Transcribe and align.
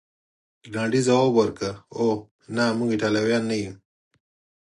رینالډي 0.65 1.01
ځواب 1.07 1.29
ورکړ: 1.35 1.73
اوه، 1.97 2.15
نه، 2.55 2.65
موږ 2.77 2.89
ایټالویان 2.91 3.43
نه 3.49 3.55
یو. 3.63 3.73